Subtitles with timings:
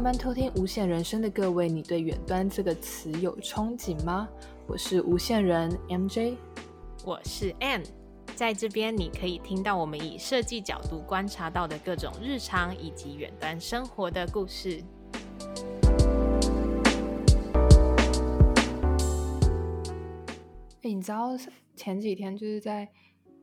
[0.00, 4.26] 上班偷听无限人生的各位，你对远端这个词有憧憬吗？
[4.66, 6.36] 我是无限人 MJ，
[7.04, 7.84] 我是 Ann，
[8.34, 14.82] 在这边你可以听到我们以设计角度观察到的各种日常以及远端生活的故事。
[20.80, 21.36] 哎，你知道
[21.76, 22.88] 前几天就是在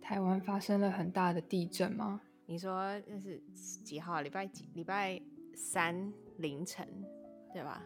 [0.01, 2.19] 台湾发生了很大的地震吗？
[2.47, 3.39] 你说那是
[3.83, 4.21] 几号？
[4.21, 4.67] 礼拜几？
[4.73, 5.21] 礼拜
[5.53, 6.87] 三凌晨，
[7.53, 7.83] 对吧？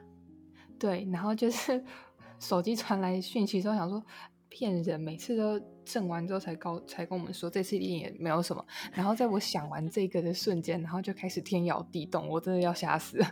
[0.79, 1.83] 对，然后就是
[2.39, 4.03] 手机传来讯息之后，想说
[4.49, 8.65] 骗人，每次都震完之后才告才跟我们说，这次一定也没有什么。
[8.93, 13.27] 然后在我想完这个的瞬间，然后就开始天摇地动，我真的要吓死了。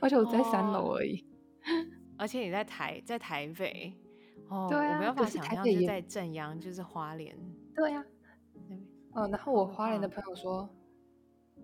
[0.00, 3.94] 而且我在三楼而已，哦， 而且你在台在台北，
[4.48, 7.34] 哦，对啊，我没有办法想象就在正阳，就是花莲，
[7.74, 8.04] 对呀，啊。
[8.68, 10.68] 嗯、哦，然后我花莲的朋友说，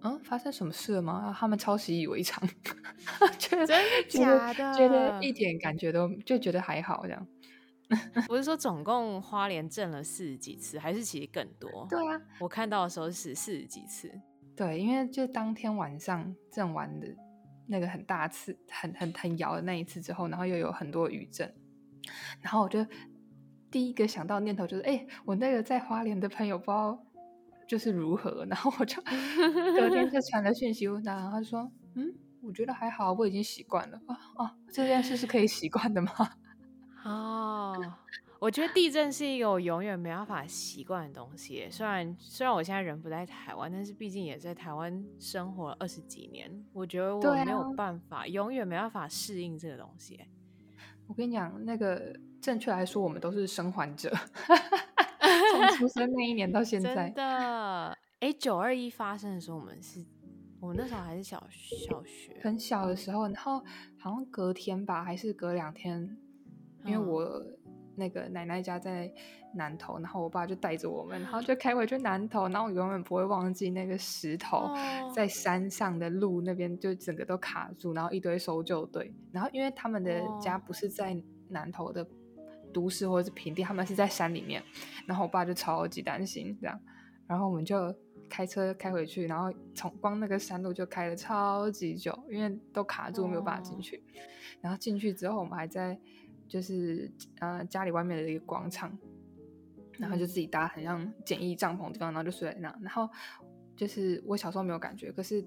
[0.02, 1.34] 嗯，发生什么事了吗？
[1.36, 2.46] 他们超习以为常，
[3.38, 4.74] 觉得真的假的？
[4.74, 7.26] 觉得一点感觉都就觉得还好这样。
[8.28, 11.86] 我是说总共花莲震了四十几次，还是其实更多？
[11.88, 14.10] 对啊，我看到的时候是四十几次。
[14.56, 17.06] 对，因为就当天晚上震完的
[17.66, 21.54] 那个很大次、很很很摇的那一次之后，然后又有很多余震，
[22.40, 22.84] 然后我就
[23.70, 27.05] 第一个想到念头就是，哎，我那个在花莲的朋友不知道。
[27.66, 29.02] 就是如何，然后我就
[29.76, 36.10] 隔天就传了讯息问他，然后他就说：“嗯，我觉得还好，我已经习惯了啊啊，这件事是可以习惯的吗？”
[37.04, 37.74] 哦，
[38.38, 41.66] 我觉得地震是一个我永远没办法习惯的东西。
[41.70, 50.20] 虽然虽然我现在人不在台湾，但是毕竟也在台湾生活了二十几年，我觉得我没有办法，啊、永远没办法适应这个东西。
[51.06, 54.12] 我跟你讲，那个正确来说，我们都是生还者。
[55.52, 60.04] 从 出生那一年到现在，真的，哎，九二一发生的时候，我们是，
[60.60, 63.62] 我们那时候还是小小学，很小的时候，然后
[63.98, 66.16] 好像隔天吧，还是隔两天，
[66.84, 67.42] 因为我
[67.96, 69.12] 那个奶奶家在
[69.54, 74.70] 南头，然后我爸就带着我们，然后就开回去南头，然后我永远不会忘记那个石头
[75.14, 81.16] 在山上的路那边，就整个都卡住，然后一堆搜救队，然后因为他们的家不是在
[81.48, 82.06] 南头的。
[82.76, 84.62] 都市或者是平地，他们是在山里面，
[85.06, 86.78] 然后我爸就超级担心这样，
[87.26, 87.94] 然后我们就
[88.28, 94.20] 开车开回去，然后从光那个山路就开了超级久，因为都卡住没有办法进去，哦、
[94.60, 95.98] 然后进去之后我们还在
[96.46, 98.94] 就是呃家里外面的一个广场，
[99.98, 103.08] 然后就自己搭很像简易帐篷的地方，然后就睡在那，然后
[103.74, 105.42] 就是我小时候没有感觉，可是。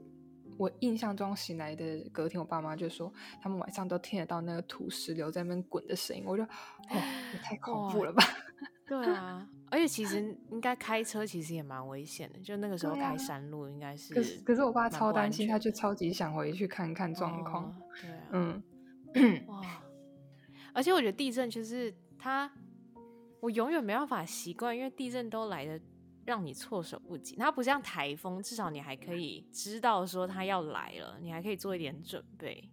[0.60, 3.12] 我印象中醒来的隔天，我爸妈就说
[3.42, 6.22] 他们晚上都听得到那个土石流在那边滚的声音。
[6.26, 6.50] 我就，哦，
[7.34, 8.22] 也太恐怖了吧？
[8.86, 14.42] 对啊，而且其实 应该开车其实也蛮危险的，就那个时候开山路应该是，可是。
[14.42, 17.64] 可是我爸超担心，他就超级想回去看看状况。
[17.64, 17.76] 哦。
[18.02, 18.62] 对啊，
[19.14, 19.62] 嗯， 哇，
[20.74, 22.52] 而且我觉得地震就是他，
[23.40, 25.80] 我永远没办法习惯，因为地震都来的。
[26.30, 32.70] 让你措手不及，它不像台风，至少你还可以知道说它要来了，你还可以做一点准备。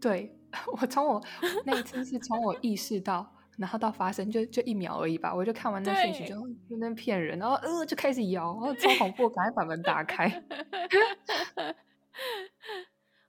[0.00, 0.34] 对，
[0.80, 1.22] 我从我
[1.66, 10.26] 那一次是从我意识到，然后到发生就就一秒而已吧，我就看完那讯息就就那骗人，然后呃就开始摇，然后超恐怖，赶快 把门打开。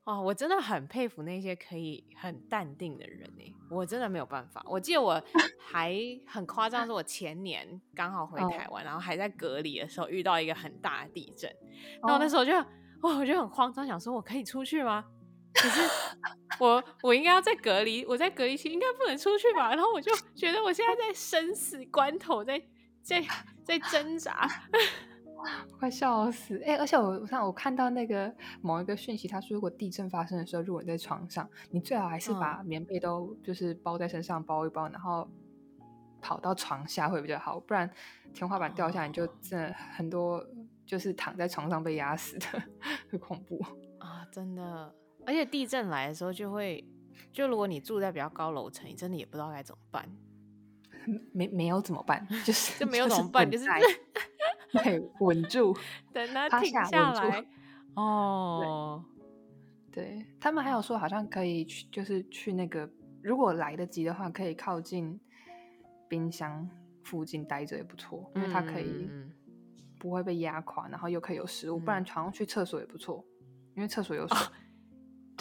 [0.03, 4.63] 哦，我真的很佩服那些可以很淡定的人哎，我真的没有办法。
[4.67, 5.21] 我记得我
[5.61, 5.95] 还
[6.25, 11.55] 很夸张，是我前年刚好回台湾，然后还在隔离的时候遇到一个很大的地震，
[12.01, 12.51] 然后那时候就
[13.01, 15.05] 哦，我就很慌张，想说我可以出去吗？
[15.53, 15.81] 可是
[16.59, 19.69] 我我应该要在隔离，我在隔离期应该不能出去吧？
[19.75, 22.59] 然后我就觉得我现在在生死关头，在
[23.03, 23.21] 在
[23.63, 24.49] 在挣扎。
[25.79, 26.57] 快笑死！
[26.65, 35.27] 哎、欸，而且我我看我看到那个某一个讯息，他说如果地震发生的时候，如果你在床上，你最好还是把棉被都就是包在身上包一包，然后
[36.21, 37.89] 跑到床下会比较好，不然
[38.33, 40.45] 天花板掉下来你就真的很多
[40.85, 42.45] 就是躺在床上被压死的，
[43.09, 43.59] 很恐怖
[43.99, 44.25] 啊！
[44.31, 44.93] 真的，
[45.25, 46.83] 而且地震来的时候就会，
[47.31, 50.07] 就如果你住在比较高楼层，你真的也不知道该怎么办，
[51.33, 53.65] 没没有怎么办，就是就没有 怎么办，就是。
[54.71, 55.75] 对，稳住，
[56.13, 57.45] 等它停下来。
[57.95, 59.03] 哦，
[59.91, 62.89] 对，他们还有说，好像可以去，就是去那个，
[63.21, 65.19] 如果来得及的话，可以靠近
[66.07, 66.69] 冰箱
[67.03, 69.09] 附近待着也不错，因为它可以
[69.99, 73.21] 不会被压垮，然后又可以有食物，不然好像去厕所也不错，
[73.75, 74.37] 因为厕所有水。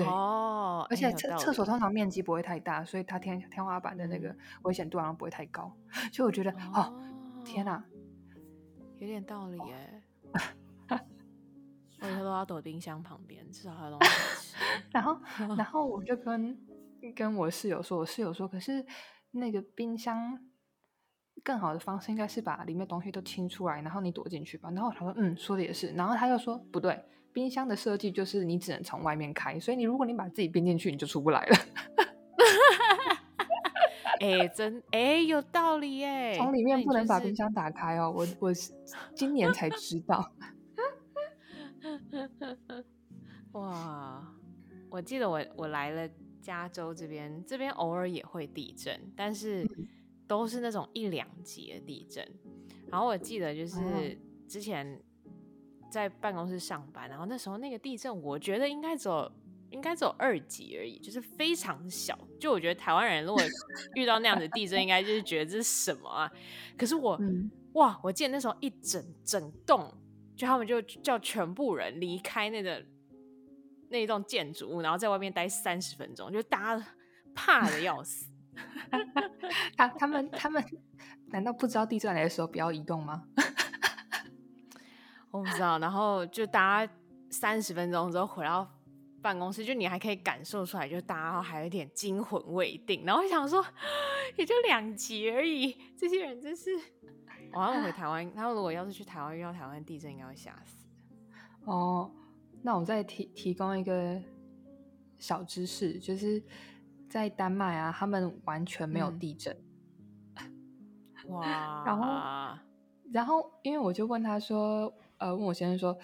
[0.04, 5.72] 对哦，而且厕厕所通常面积不会太大，所以它天天花板的那个危险度好像不会太高，
[6.12, 6.92] 所以我觉得，哦，
[7.44, 7.84] 天哪！
[8.98, 10.02] 有点道理耶，
[12.02, 14.56] 我以后都要躲冰箱旁边，至少还有东西吃。
[14.92, 15.20] 然后，
[15.56, 16.58] 然后我就 跟
[17.16, 18.84] 跟我室友说，我室友说，可是
[19.30, 20.38] 那个冰箱
[21.42, 24.70] 更好的方式应该是把里面东西都清出来，然后你躲进去吧。
[24.70, 25.92] 然后他说，嗯，说的也是。
[25.92, 31.56] 然后他又说，不对，冰箱的设计就是你只能从外面开，所以你如果你把自己冰进去，你就出不来了。
[34.20, 38.12] 哎，真哎，有道理哎，从里面不能把冰箱打开哦。
[38.14, 38.52] 我我
[39.14, 40.30] 今年才知道。
[43.52, 44.22] 哇，
[44.90, 46.06] 我记得我我来了
[46.42, 49.66] 加州这边，这边偶尔也会地震，但是
[50.26, 52.26] 都是那种一两级的地震。
[52.90, 53.78] 然后我记得就是
[54.46, 55.00] 之前
[55.90, 59.30] 在办公室上班，然后那时候那个地震，我觉得应该只有
[59.70, 62.18] 应该只有二级而已，就是非常小。
[62.38, 63.42] 就我觉得台湾人如果
[63.94, 66.30] 遇到那样的地震，应该就是觉得这是什么啊？
[66.78, 67.20] 可是我
[67.72, 69.92] 哇，我记得那时候一整整栋。
[70.36, 72.82] 就他们就叫全部人离开那个
[73.90, 76.86] 那一栋建筑物，然后在外面待三十分钟，就大家
[77.36, 78.24] 怕的要死。
[79.76, 80.64] 他他们他 们
[81.26, 83.24] 难道不知道地震来的时候不要移动吗？
[85.30, 85.78] 我不知道。
[85.78, 86.92] 然后就大家
[87.30, 88.66] 三十分钟之后回到
[89.22, 93.04] 办公室，就你还可以感受出来，就大家还有点惊魂未定。
[93.04, 93.64] 然后我想说，
[94.36, 96.70] 也就两集而已，这些人真是。
[97.52, 100.86] 我要回台湾，他说如果要是去台湾遇到台湾地震，应该会吓死。
[101.64, 102.08] 哦，
[102.62, 104.22] 那我再提提供一个
[105.18, 106.40] 小知识，就是
[107.08, 109.56] 在丹麦啊，他们完全没有地震。
[110.36, 111.82] 嗯、哇！
[111.84, 112.58] 然后，
[113.12, 115.96] 然后，因为我就问他说，呃，问我先生说，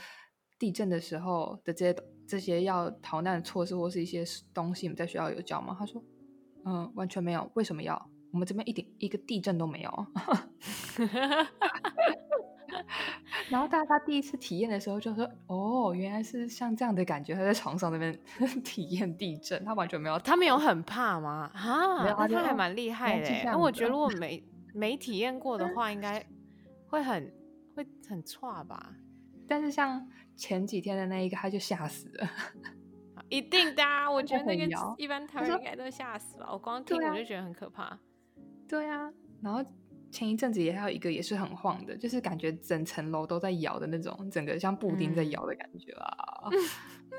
[0.59, 1.97] 地震的时候的这些
[2.29, 4.25] 这些要逃难的措施或是一些
[4.55, 5.75] 东西，你们在学校有教吗？
[5.79, 6.03] 他说，
[6.65, 7.51] 嗯，完全没有。
[7.55, 8.11] 为什么要？
[8.33, 10.07] 我们这边一点一个地震都没有。
[13.49, 18.19] 然后大家第一次体验的时候就说：“哦，原来是像这样的感觉。”他在床上那边
[18.65, 20.19] 体验地震，他完全没有。
[20.19, 21.51] 他没有很怕吗？
[21.55, 23.31] 啊，没有，他还蛮厉害的。
[23.45, 24.43] 那我觉得如果没
[24.75, 26.23] 没体验过的话，应该
[26.89, 27.33] 会很
[27.75, 28.93] 会很差吧。
[29.49, 32.29] 但是像前几天的那一个，他就吓死了。
[33.29, 34.65] 一定的啊，我觉得那个
[34.99, 36.49] 一般台湾人应该都吓死了。
[36.53, 37.99] 我光听我就觉得很可怕。
[38.69, 39.13] 对啊，
[39.43, 39.65] 然后。
[40.09, 46.49] 前一阵子也还有一个也是很晃的，就是感觉整层楼都在摇的那种，整个像布丁在摇的感觉啊！
[46.51, 46.53] 嗯、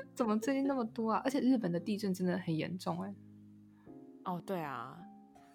[0.16, 1.20] 怎么最近那么多啊？
[1.22, 3.14] 而且日本的地震真的很严重哎。
[4.24, 4.98] 哦，对啊，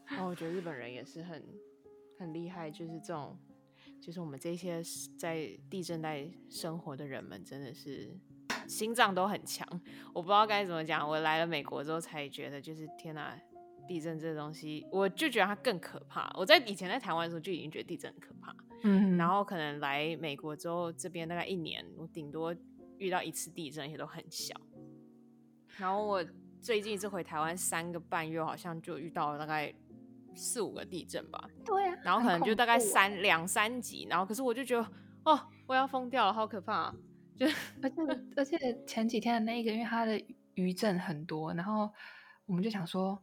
[0.05, 1.43] 然后我觉得日本人也是很
[2.19, 3.37] 很厉害，就是这种，
[4.03, 4.83] 就是我们这些
[5.17, 8.13] 在地震带生活的人们，真的是
[8.67, 9.65] 心脏都很强。
[10.13, 13.39] 我不知道该怎么讲，我来了美国之后才觉得，就是天哪！
[13.85, 16.33] 地震这个东西，我就觉得它更可怕。
[16.37, 22.55] 我在以前在台湾的时候就已经觉得地震很可怕，嗯，然后可能来美国之后，这边大概一年，我顶多
[22.97, 24.55] 遇到一次地震，也都很小。
[25.77, 26.25] 然后我
[26.61, 29.73] 最近一次回台湾三个半月，好像就遇到了大概
[30.35, 31.49] 四五个地震吧。
[31.65, 34.87] 对啊，然后可能就大概三两三级，然后可是我就觉得
[35.25, 36.73] 哦，我要疯掉了，好可怕！
[36.73, 36.95] 啊
[37.35, 37.45] 就
[37.81, 38.01] 而且
[38.37, 41.89] 而且前几天的那一个，因为它的余震很多，然后
[42.45, 43.21] 我们就想说。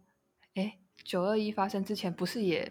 [0.57, 2.71] 哎，九二一发生之前不是也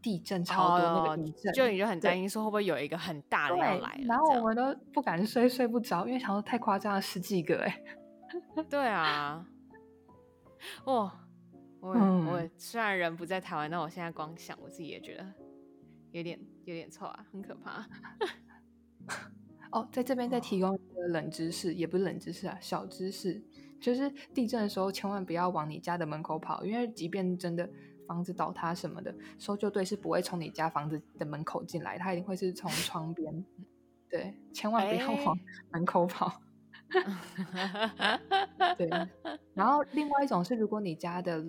[0.00, 7.82] 地震超多那个地震，就你就很担心说会不会有一个很大的要来，然后我们都不敢睡，睡不着，因为想说太夸张了，十几个哎。
[8.70, 9.44] 对啊，
[10.84, 11.12] 哦，
[11.82, 15.34] 我、嗯、我虽然人不在台湾，但我现在光想我自己也觉得
[16.12, 17.84] 有点有点臭啊，很可怕。
[19.72, 23.42] 哦，在这边再提供一个冷知识，也不是冷知识啊，小知识。
[23.80, 27.68] 就是地震的时候，千万不要往你家的门口跑，因为即便真的
[28.06, 33.44] 房子倒塌什么的，搜救队是不会从你家房子的门口进来，他一定会是从窗边。
[34.08, 35.36] 对，千万不要往
[35.72, 36.40] 门口跑。
[37.96, 38.20] 欸、
[38.78, 38.88] 对，
[39.54, 41.44] 然后另外一种是，如果你家的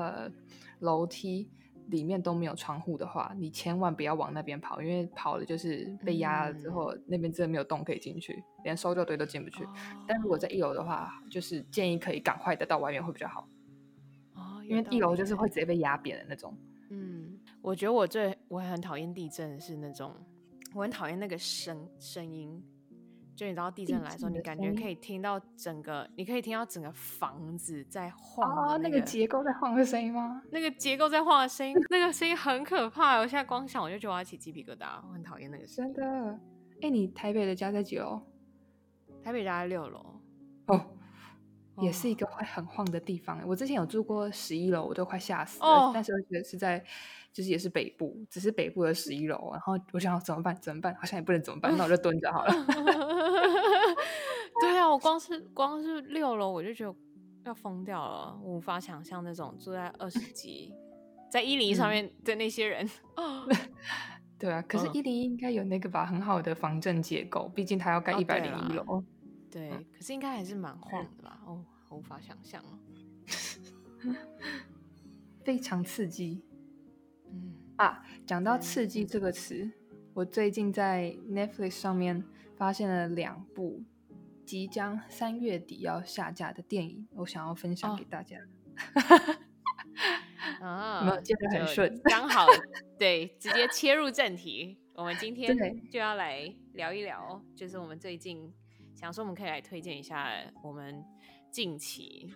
[0.00, 0.30] 呃
[0.80, 1.48] 楼梯。
[1.88, 9.64] 里面都没有窗户的话，你千万不要往那边跑，因为跑了就是被压了之后，嗯、那边真的没有洞可以进去，连搜救队都进不去。
[9.64, 9.68] 哦、
[10.08, 13.46] 但如果在一楼的话，就是建议可以赶快的到外面会比较好。
[14.32, 16.56] 哦，因为一楼就是会直接被压扁的那种。
[16.88, 20.10] 嗯，我觉得我最我很讨厌地震是那种，
[20.72, 22.64] 我很讨厌那个声声音。
[23.36, 30.42] 就你知道地震来的时候，你感觉可以听到整个，你可以听到整个房子在晃，那个哦，那个结构在晃的声音吗？
[30.50, 33.18] 那个结构在晃的声音，那个声音很可怕。
[33.18, 35.94] 我现在光想我就觉得我要起鸡皮疙瘩，我很讨厌那个声音。
[35.94, 36.40] 真的？
[36.76, 38.20] 哎、欸，你台北的家在几楼？
[39.22, 40.20] 台北家在六楼。
[40.66, 40.86] 哦，
[41.78, 43.42] 也是一个会很晃的地方。
[43.46, 45.66] 我之前有住过十一楼，我都快吓死了。
[45.66, 46.84] 哦、但是我觉得是在，
[47.34, 49.50] 就是也是北部，只是北部的十一楼。
[49.52, 50.56] 然后我想怎么办？
[50.62, 50.94] 怎么办？
[50.94, 52.54] 好像也不能怎么办，那我就蹲着好了。
[54.60, 56.94] 对啊，我光是光是六楼，我就觉得
[57.44, 60.72] 要疯掉了，无法想象那种住在二十 几，
[61.28, 62.88] 在一零一上面的那些人。
[63.16, 63.48] 嗯、
[64.38, 69.02] 对啊，可是一零一应该有那个吧，很好的防震结构，毕竟它要盖一百零一楼。
[69.50, 71.40] 对，可是应该还是蛮晃的吧？
[71.44, 72.62] 哦，无法想象，
[75.44, 76.44] 非常刺激。
[77.76, 79.70] 嗯啊，讲到刺激这个词，
[80.12, 82.24] 我最近在 Netflix 上面
[82.56, 83.82] 发现了两部
[84.44, 88.38] 即将三月底要下架的电影，我想要分享给大家。
[90.60, 92.46] 啊，没有接得很顺，刚好
[92.98, 94.78] 对，直接切入正题。
[94.94, 95.56] 我们今天
[95.90, 98.52] 就要来聊一聊，就是我们最近。
[98.94, 100.30] 想说我们可以来推荐一下
[100.62, 101.04] 我们
[101.50, 102.32] 近期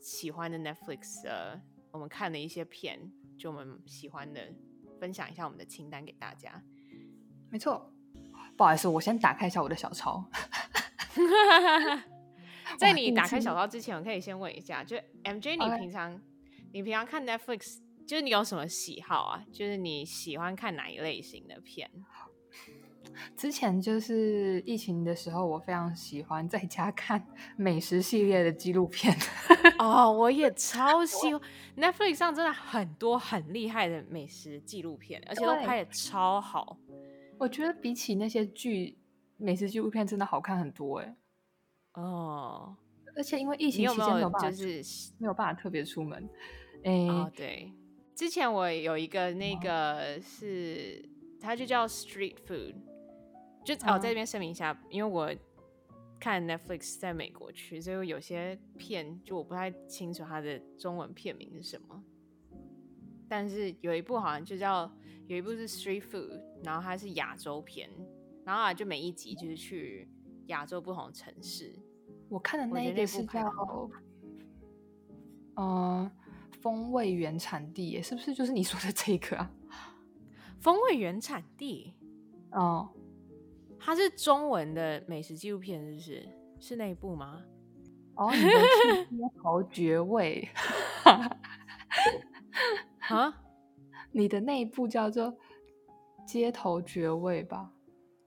[0.00, 4.40] 喜欢的 Netflix 的，我们看的一些片，就我们喜欢的，
[5.00, 6.62] 分享一下我们的清单给大家。
[7.50, 7.92] 没错，
[8.56, 10.24] 不好意思，我先打开一下我的小抄。
[12.78, 16.20] 在你打开小抄之前，我可以先问一下，就 MJ，你平常.
[16.72, 19.44] 你平常看 Netflix，就是你有什么喜好啊？
[19.52, 21.88] 就是你喜欢看哪一类型的片？
[23.36, 29.16] 之前就是疫情的时候，我非常喜欢在家看 美食系列的纪录片。
[29.78, 31.40] 哦，我也超喜欢。
[31.76, 36.78] Netflix 上真的很多很厉害的美食纪录片，而且都拍的超好。
[37.38, 38.96] 我觉得比起那些剧，
[39.36, 41.16] 美食纪录片真的好看很多哎。
[41.94, 42.76] 哦，
[43.16, 44.82] 而且因为疫情期间没有办法，就是
[45.18, 46.28] 没有办法特别出门。
[46.84, 47.72] 哎，哦，对，
[48.14, 51.08] 之前我有一个那个是，
[51.40, 52.74] 它就叫 Street Food。
[53.64, 55.34] 就哦，在这边声明一下，因为我
[56.20, 62.02] 看 Netflix 在美国区，所以有些片就我不太清楚它的中文片名是什么。
[63.28, 64.90] 但是有一部好像就叫
[65.26, 67.90] 有一部是 Street Food，然后它是亚洲片，
[68.44, 70.08] 然后啊就每一集就是去
[70.46, 71.74] 亚洲不同的城市。
[72.28, 73.90] 我看的那一个是叫
[75.54, 76.10] 呃
[76.60, 79.50] 风味原产地，是不是就是你说的这个啊？
[80.60, 81.94] 风味原产地
[82.52, 82.90] 哦。
[83.84, 86.28] 它是中文的美食纪录片，是不是？
[86.58, 87.42] 是那一部吗？
[88.14, 90.48] 哦，你的是街头绝味
[93.00, 93.34] 啊？
[94.12, 95.36] 你的那一部叫做
[96.24, 97.70] 街头绝味吧？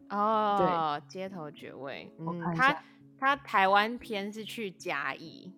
[0.09, 2.13] 哦，对，街头绝味。
[2.19, 2.83] 嗯，他
[3.17, 5.51] 他台湾片是去嘉义。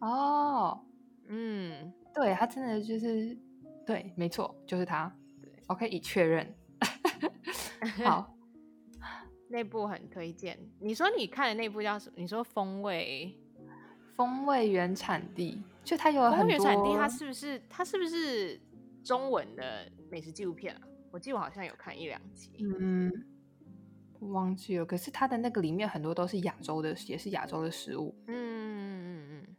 [0.00, 0.80] 哦，
[1.26, 3.36] 嗯，对，他真的就是
[3.84, 5.12] 对，没错，就是他。
[5.66, 6.54] OK，已确认。
[8.04, 8.31] 好。
[9.52, 10.58] 那部很推荐。
[10.80, 12.14] 你说你看的那部叫什么？
[12.16, 13.38] 你说风味，
[14.16, 16.38] 风味原产地，就它有很多。
[16.38, 18.58] 风味原产地，它是不是它是不是
[19.04, 20.80] 中文的美食纪录片啊？
[21.10, 22.50] 我记得我好像有看一两集。
[22.80, 23.12] 嗯，
[24.18, 24.86] 我忘记了。
[24.86, 28.14] 可是它的那个里面很多都是亚洲的，也是亚洲的食物。
[28.26, 29.56] 嗯嗯嗯嗯。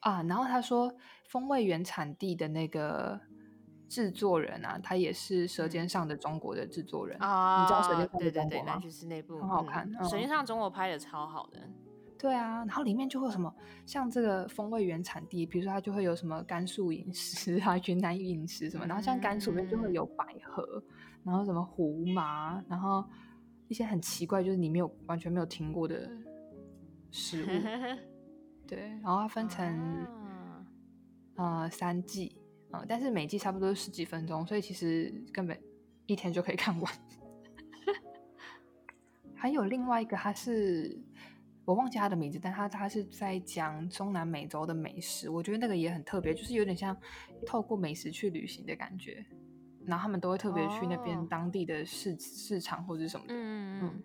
[0.00, 0.94] 啊，然后他说
[1.24, 3.18] 风味原产地的那个。
[3.88, 8.50] 制作人啊，他也是《舌尖上的中国》的制作人啊，你知道《舌尖上的中国》吗？
[8.50, 11.58] 对对对，那就是那部很好看，嗯《舌尖上中国》拍的超好的。
[12.18, 20.82] 对啊，然后里面就会有什么，像这个风味原产地，比如说它就会有什么甘肃饮食啊、 云南饮食什么，然后像甘肃里面就会有百合，
[21.22, 23.04] 然后什么胡麻，然后
[23.68, 26.10] 一些很奇怪，就是你没有完全没有听过的
[27.10, 27.46] 食物。
[28.66, 29.78] 对，然后它分成
[31.36, 32.34] 啊、呃、三季。
[32.82, 35.58] 嗯，但是每季差不多十几分钟，所以其实根本
[36.06, 36.92] 一天就可以看完。
[39.34, 40.98] 还有另外一个，他是
[41.64, 46.96] 我忘记他的名字，但他他是在讲中南美洲的美食，我觉得那个也很特别，就是有点像
[47.46, 49.24] 透过美食去旅行的感觉。
[49.84, 52.20] 然后他们都会特别去那边当地的市、oh.
[52.20, 54.02] 市场或者什么的，嗯嗯，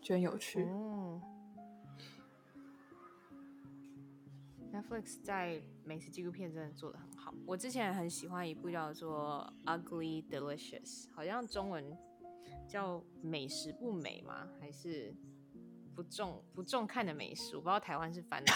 [0.00, 0.62] 就很有趣。
[0.62, 1.20] Oh.
[4.74, 7.32] Netflix 在美食纪录片真的做的很好。
[7.46, 9.48] 我之前很喜欢一部叫做
[9.80, 11.96] 《Ugly Delicious》，好像中文
[12.66, 14.48] 叫“美食不美”吗？
[14.60, 15.14] 还是
[15.94, 17.54] 不重不重看的美食？
[17.54, 18.52] 我不知道台湾是翻的，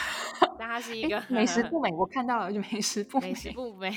[0.58, 1.92] 但它是一个美食不美。
[1.92, 3.96] 我看到了，就美食不美，美食不美。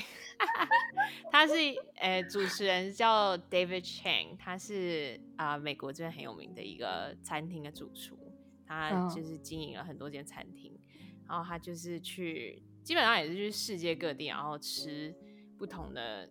[1.32, 1.54] 他是
[1.96, 8.16] 呃，主持人叫 David Chang，他是啊、呃、美国这边很有名的一个餐厅的主厨，
[8.64, 10.71] 他就是经营了很多间餐厅。
[11.32, 15.16] 然后他就是去，基本上也是去世界各地，然后吃
[15.56, 16.30] 不同的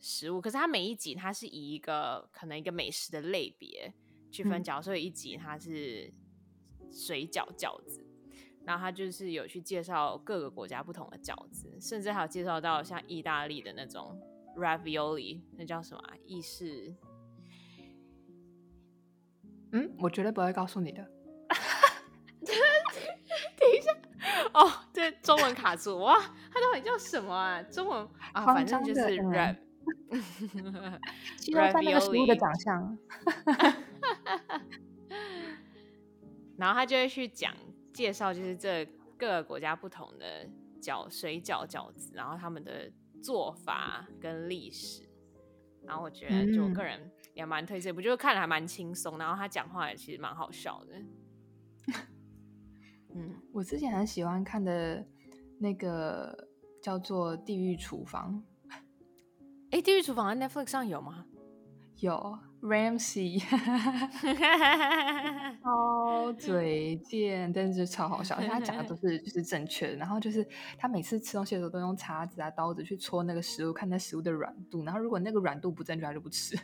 [0.00, 0.40] 食物。
[0.40, 3.94] 可是他每一集，他是以一个可能一个美食的类别
[4.32, 4.82] 去分角。
[4.82, 6.12] 所以一集他是
[6.90, 8.04] 水饺饺子，
[8.64, 14.20] 然后他就是有去介绍各个国家不同的饺子，甚至还有介绍到像意大利的那种
[14.56, 16.16] ravioli，那叫什么啊？
[16.26, 16.92] 意式？
[19.70, 21.08] 嗯，我绝对不会告诉你的。
[24.54, 26.16] 哦，这中文卡住哇！
[26.52, 27.62] 它到底叫什么啊？
[27.62, 29.56] 中文啊，反正就是 rav。
[31.36, 32.96] 鸡肉饭那个食物的长相。
[36.56, 37.54] 然后他就会去讲
[37.92, 38.84] 介绍，就是这
[39.16, 40.46] 各个国家不同的
[40.80, 45.08] 饺水饺饺子，然后他们的做法跟历史。
[45.82, 50.94] 然后我觉得，就我个人也蛮推荐，不、嗯、就看了还蛮轻松，然后他讲话也其实蛮好笑的。
[53.14, 55.04] 嗯，我之前很喜欢看的
[55.58, 56.48] 那个
[56.82, 58.42] 叫做《地狱厨房》。
[59.70, 61.24] 哎，《地狱厨房》在 Netflix 上有吗？
[61.98, 63.38] 有，Ramsey，
[65.62, 68.36] 超 嘴贱，但是超好笑。
[68.36, 69.96] 他讲的都是就是正确的。
[69.96, 70.46] 然后就是
[70.78, 74.82] 他每次吃东西的时候都用叉子啊、刀子去戳那个食物，看那食物的软度。
[74.82, 76.56] 然后如果那个软度不正确，他就不吃。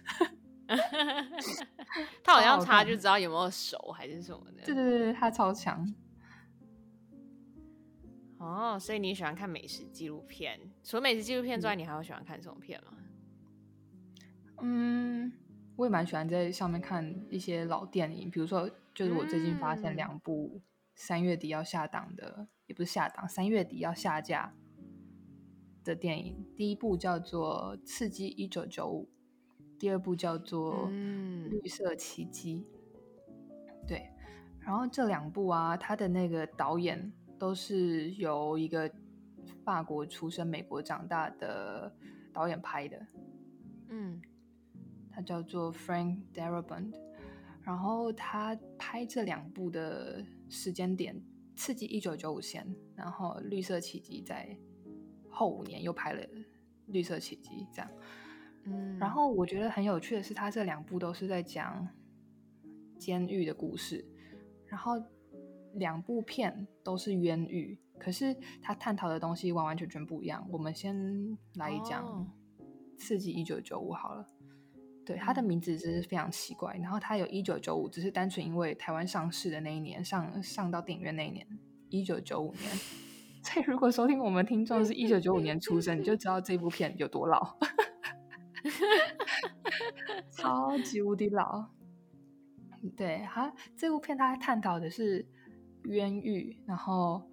[2.25, 4.63] 他好像擦就知道有没有熟还是什么的。
[4.65, 5.87] 对对对，他超强。
[8.47, 10.59] 哦，所以你喜欢看美食纪录片？
[10.83, 12.93] 除了美食纪录片之外，嗯、你还有喜欢看什么片吗？
[14.63, 15.33] 嗯，
[15.77, 20.61] 我也蛮喜欢在上面看一些老电影，比如说，就是我最近发现两部
[20.95, 24.55] 三月底要下档的，嗯、也不是下档，三月底要下架
[25.85, 26.47] 的电影。
[26.57, 29.11] 第一部叫做《刺激一九九五》，
[29.79, 30.89] 第二部叫做
[31.49, 32.67] 《绿色奇迹》。
[33.29, 34.11] 嗯、对，
[34.61, 38.91] 然后这两部啊，他的那个导演都是由一个
[39.65, 41.95] 法国出生、美国长大的
[42.33, 43.07] 导演拍的。
[43.89, 44.21] 嗯。
[45.19, 46.93] 他叫做 Frank Darabont，
[47.63, 51.17] 然后他拍这两部的时间点，
[51.57, 54.55] 《刺激一九九五》先，然后《绿色奇迹》在
[55.31, 56.23] 后五年又拍了
[56.89, 57.91] 《绿色奇迹》，这样。
[58.65, 61.89] 嗯，然后我觉得很有趣的是，他这两部都是在讲
[62.99, 64.05] 监狱的故事，
[64.67, 65.03] 然后
[65.77, 70.47] 两部片都是冤狱，可是他探讨的东西完完全全不一样。
[70.51, 72.05] 我们先来讲
[72.99, 74.27] 《刺激一九九五》好了。
[75.05, 76.75] 对，他的名字真是非常奇怪。
[76.83, 81.47] 然后他有一九九五，只是单纯因为台湾上市的那一年上上到电影院那一年，
[81.89, 82.63] 一九九五年。
[83.47, 87.57] 所以如果收听我们听众是一九九五年出生，你就知道这部片有多老，
[90.33, 91.69] 超级无敌老。
[92.97, 95.25] 对，他这部片他探讨的是
[95.87, 97.29] 冤狱，然后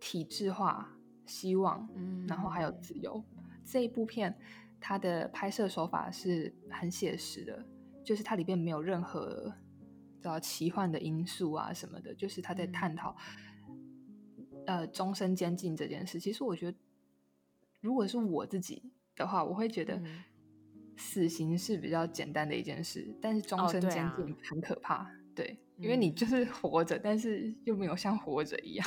[0.00, 1.88] 体制化、希望，
[2.26, 3.22] 然后还有自由。
[3.64, 4.36] 这一部片。
[4.82, 7.66] 它的拍摄手法是很写实的，
[8.02, 9.52] 就是它里边没有任何
[10.22, 13.14] 叫奇幻的因素啊什么的，就是他在探讨、
[13.68, 16.18] 嗯、呃终身监禁这件事。
[16.18, 16.78] 其实我觉得，
[17.82, 20.02] 如果是我自己的话，我会觉得
[20.96, 28.86] 死刑是比较简单的一件事，但是终身监禁很可怕，哦对，啊、对，因为你就是活着，嗯、但是又没有像活着一样。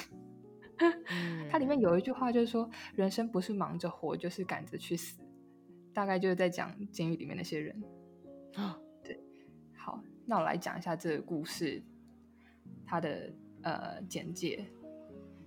[0.78, 5.22] 嗯、它里面有一句话就是说，人生不是忙着活，就是赶着去死。
[5.94, 7.84] 大概就是在讲监狱里面那些人
[8.56, 9.20] 啊，对，
[9.76, 11.82] 好，那我来讲一下这个故事，
[12.86, 14.66] 它的呃简介。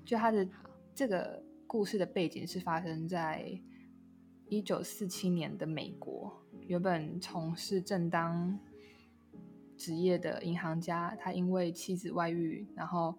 [0.04, 0.48] 就它的
[0.94, 3.61] 这个故事的背景是发生在
[4.48, 6.32] 一九四七年的美国。
[6.61, 8.59] 原本从事正当
[9.76, 13.14] 职业的银行家，他因为妻子外遇，然后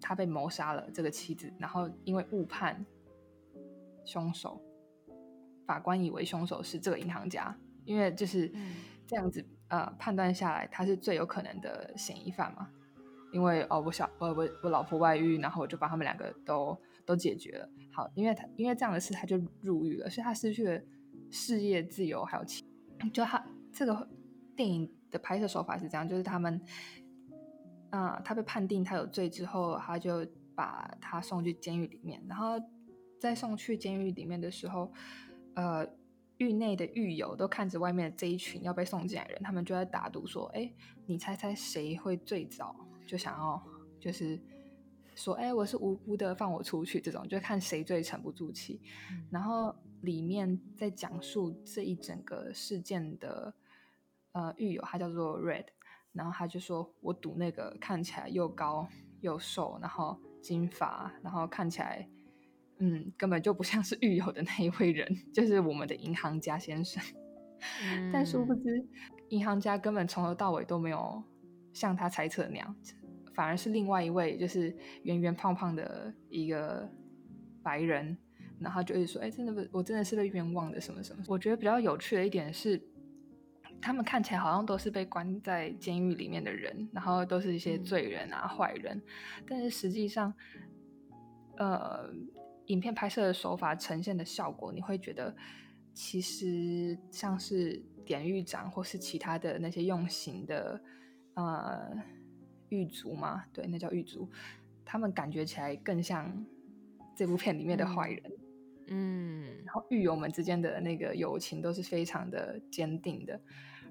[0.00, 0.90] 他被谋杀了。
[0.92, 2.84] 这个妻子，然后因为误判
[4.04, 4.60] 凶手。
[5.66, 8.52] 法官以为凶手是这个银行家，因为就是
[9.06, 12.68] 这样子，嗯、呃，判断下来他是最有可能的嫌疑犯嘛。
[13.32, 17.68] 因为哦，我小我我我老婆外遇，然后我就把他们两个都都解决了。
[17.90, 20.80] 好，因为他因为这样的事，他就入狱了，所以他失去了
[21.30, 22.62] 事业自由，还有钱。
[23.12, 24.08] 就他这个
[24.54, 26.60] 电影的拍摄手法是这样，就是他们，
[27.88, 32.60] 啊、呃，他被判定他有罪之后，他就把他送去监狱里面，然后
[33.18, 34.92] 在送去监狱里面的时候。
[35.56, 35.86] 呃，
[36.38, 40.68] 狱内的狱友都看着外面的这一群要被送进来的人，他们就在打赌说：“哎，
[41.06, 42.74] 你猜猜谁会最早
[43.06, 43.62] 就想要，
[44.00, 44.36] 就是
[45.14, 48.80] 说，哎，我是无辜的，放我出去。”这种就看谁最沉不住气。
[49.12, 53.54] 嗯、然后里面在讲述这一整个事件的
[54.34, 55.64] 呃狱友，他叫做 Red，
[56.12, 58.86] 然后他就说：“我赌那个看起来又高
[59.20, 62.08] 又瘦，然后金发，然后看起来。”
[62.80, 67.00] 嗯，根本就不像是狱友的那一位人，就是我们的银行家先生。
[67.84, 68.84] 嗯、 但殊不知，
[69.28, 71.22] 银行家根本从头到尾都没有
[71.72, 72.76] 像他猜测那样，
[73.32, 76.90] 反而是另外一位就是圆圆胖胖的一个
[77.62, 78.18] 白人，
[78.58, 82.76] 然后就会说：“哎，真的不，我真的是被冤枉的什么什么。”我觉得比较有趣的一点是，
[83.80, 89.00] 他们看起来好像都是被关在监狱里面的人，然后都是一些罪人啊、嗯、坏人，
[89.46, 90.32] 但是实际上，
[91.56, 92.10] 呃，
[92.66, 95.34] 影片拍摄的手法呈现的效果，你会觉得
[95.92, 100.80] 其实像是典狱长或是其他的那些用刑的
[101.34, 101.92] 呃
[102.70, 104.30] 狱卒嘛，对，那叫狱卒，
[104.84, 106.44] 他们感觉起来更像
[107.14, 108.43] 这部片里面的坏人，嗯，
[108.86, 113.40] 然后狱友们之间的那个友情都是非常的坚定的，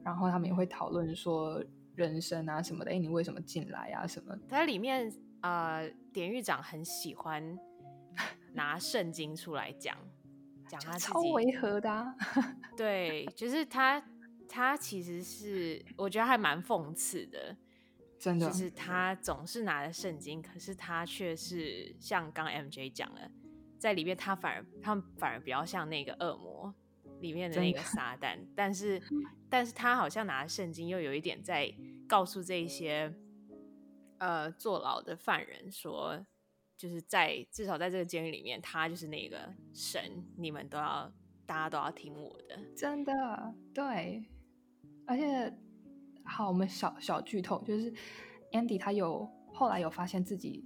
[0.03, 1.63] 然后他们也会讨论说
[1.95, 4.37] 人生啊什么的，哎，你为什么进来啊什么？
[4.47, 5.11] 在里面。
[5.43, 7.59] 呃，典狱长很喜欢
[8.53, 9.97] 拿圣经出来讲，
[10.69, 12.15] 讲他超违和的啊。
[12.77, 14.01] 对，就是他，
[14.47, 17.57] 他其实是我觉得还蛮讽刺的，
[18.17, 23.29] 真的，就是他总是拿着圣经，可是他却是像刚 MJ 讲的，
[23.83, 26.73] 在里面他反而他反而比较像那个恶魔
[27.19, 29.01] 里面的那个撒旦，但是
[29.49, 31.69] 但是他好像拿着圣经，又有一点在
[32.07, 33.13] 告诉这一些。
[34.19, 36.17] 呃，坐牢的犯人说，
[36.77, 40.01] 就是在至少在这个监狱里面，他就是那个神，
[40.37, 41.11] 你们都要，
[41.45, 42.57] 大家都要听我的。
[42.73, 44.23] 真的，对。
[45.05, 45.53] 而且，
[46.23, 47.93] 好，我们小小剧透，就是
[48.53, 50.63] Andy 他有后来有发现自己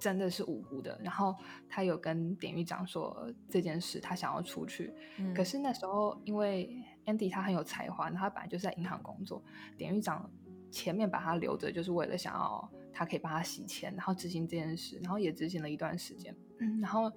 [0.00, 1.36] 真的是无辜的，然后
[1.68, 4.92] 他有跟典狱长说这件事，他想要出去。
[5.18, 9.40] 嗯、可是那时候，因为 Andy 他很有才华，他本来就是在银行工作，
[9.76, 10.28] 典狱长
[10.72, 12.68] 前面把他留着，就是为了想要。
[12.92, 16.36] 他可以帮他洗钱，然后执行这件事，然后也执行了一段时间。
[16.58, 17.10] 嗯，然后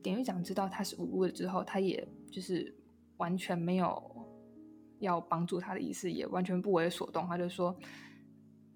[0.00, 2.72] 典狱长知道他是无辜的之后，他也就是
[3.16, 4.00] 完全没有
[5.00, 7.26] 要帮助他的意思，也完全不为所动。
[7.26, 7.76] 他就说：“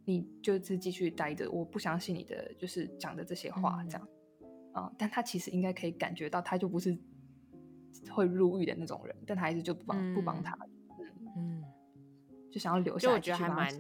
[0.05, 4.09] 你就是继续待着，我不相信你的就是讲的这些话，这样。
[4.43, 6.97] 嗯”嗯，但他其实应该可以感觉到，他就不是
[8.11, 10.59] 会入狱的那种人，但他还是就不帮、嗯、不帮他。
[11.37, 11.63] 嗯。
[12.51, 13.75] 就想要留下，就我觉得还蛮，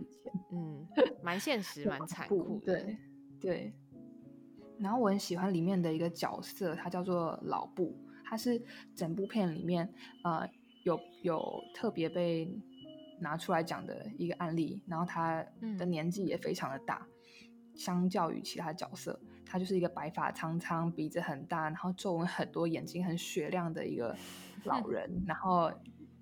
[0.50, 0.86] 嗯，
[1.22, 2.74] 蛮现实， 蛮残酷的。
[2.74, 2.96] 对
[3.40, 3.72] 对。
[4.80, 8.60] 然后我很喜欢里面的一个角色，他叫做老布，他是
[8.96, 9.88] 整部片里面
[10.24, 10.48] 呃
[10.82, 12.52] 有有特别被
[13.18, 14.82] 拿出来讲的一个案例。
[14.86, 15.44] 然后他
[15.78, 17.06] 的年纪也非常的大，
[17.42, 24.16] 嗯、相较于其他角色，他就是一个白发苍苍、鼻子很大、然后皱纹很多、眼睛很雪亮的一个
[24.64, 25.72] 老人，嗯、然后。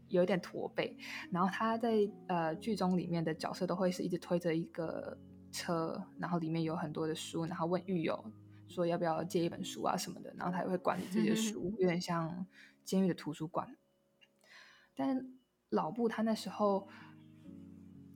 [0.09, 0.95] 有一点驼背，
[1.31, 5.17] 然后他在呃剧中里面的角色都会是一直推着一个
[5.51, 8.23] 车，然后里面有很多的书，然后问狱友
[8.69, 12.47] 说要不要借一本书啊什么的，然后他也会管理这些书，有点像
[12.85, 13.75] 监狱的图书馆。
[14.95, 15.17] 但
[15.73, 16.89] 老布他那时候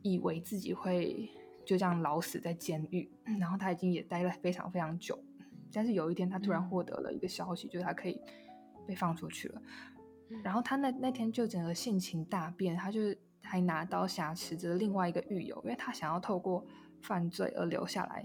[0.03, 1.29] 以为自己会
[1.65, 5.19] 就这样老死在监狱，然后他已经也待了非常非常久，
[5.73, 8.21] 但是有一天他突然获得了一个消息，就是他可以
[8.87, 9.61] 被放出去了。
[10.43, 16.65] 然后他那那天就整个性情大变，他就是还拿刀挟持着另外一个狱友，因为他想要透过
[17.01, 18.23] 犯罪而留下来，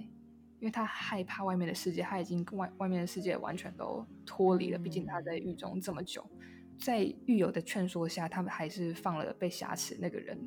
[0.60, 4.78] 因为他害怕外面的世界，他已经跟外外面的世界完全都脱离了。
[4.78, 6.24] 毕竟他在狱中这么久，
[6.82, 10.38] 在狱友的劝说下，他们还是放了被挟持那个人。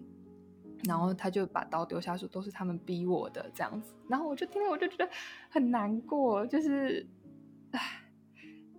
[0.86, 3.94] 然后他就把刀丢下，说都是他们逼我的这样子。
[4.08, 5.08] 然后我就听了，我就觉得
[5.48, 7.06] 很难过，就是
[7.70, 8.00] 唉。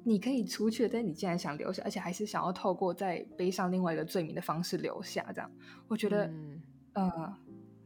[0.07, 5.51] 你可以出去，但是你竟然想留下，而且还是想要透过再背上另外一个罪名的方式留下，这样，
[5.87, 6.61] 我觉得，嗯、
[6.93, 7.35] 呃，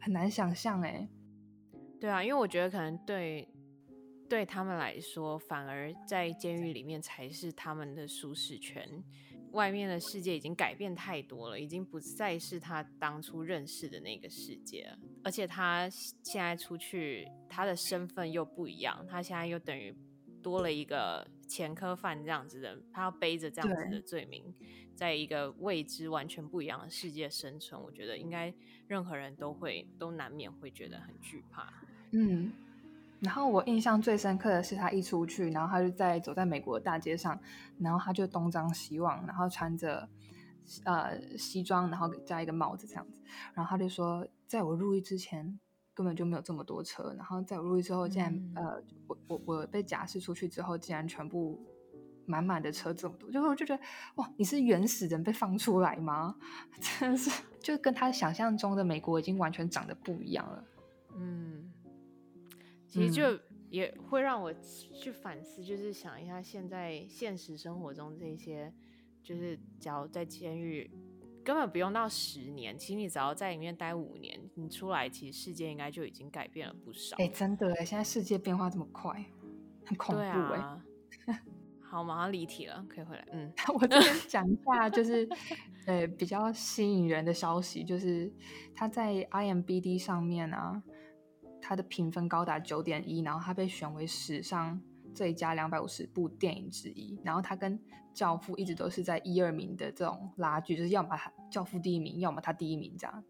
[0.02, 1.08] 很难想象哎。
[1.98, 3.48] 对啊，因为我觉得可能对
[4.28, 9.02] 对他们来说，反而在监狱里面才是他们的舒适圈，
[9.52, 15.00] 外面的世界已经改变太多了，已经不再是他当初认识的那个世界了。
[15.24, 15.90] 而且他
[16.24, 19.96] 现在出去，他的身份又不一样，他现在又等于
[20.42, 21.28] 多了一个。
[21.50, 24.54] 前科犯这样子的，他要背着这样子的罪名，
[24.94, 28.54] 在一个未知、完全不一样的世界生存，我觉得应该
[28.86, 31.74] 任何人都会都难免会觉得很惧怕。
[32.12, 32.54] 嗯，
[33.22, 37.40] 然后我印象最深刻的是他一出去，然后他就在走在美国的大街上，
[37.80, 40.08] 然后他就东张西望，然后穿着
[40.86, 43.22] 呃西装，然后加一个帽子这样子，
[43.54, 45.60] 然后他就说，在我入狱之前。
[45.92, 51.60] 根本就没有这么多车，然后在我入狱之后，竟然、嗯、呃，我我我被假释出去之后，竟然全部
[52.26, 53.84] 满满的车这么多，就是我就觉得
[54.16, 56.38] 哇，你是原始人被放出来吗？
[56.80, 57.30] 真的是，
[57.60, 60.64] 就跟他想象中的美国已经完全长得不一样了。
[61.18, 61.70] 嗯，
[62.90, 64.54] 其实就也会让我
[64.94, 68.74] 去反思，就是想一下现在现实生活中这些，
[69.24, 70.92] 就是假如在监狱。
[71.42, 77.16] 根本不用到十年，其实你只要在里面待五年，你出来其实世界应该就已经改变了不少。
[77.18, 79.26] 哎、欸，真的哎，现在世界变化这么快，
[79.86, 80.28] 很恐怖哎。
[80.60, 80.86] 啊、
[81.82, 83.26] 好，马上离题了，可以回来。
[83.32, 85.28] 嗯， 我这边讲一下，就是
[85.88, 88.32] 呃比较吸引人的消息，就是
[88.76, 90.84] 他在 IMBD 上面啊，
[91.70, 94.82] 他的评分高达九点一，然后他被选为史上。
[95.12, 97.78] 最佳两百五十部电影之一，然后他跟
[98.14, 103.24] 《教父》一直都是在一二名的这种拉锯，就是要么他《教父》第一名，要么他第一名这样。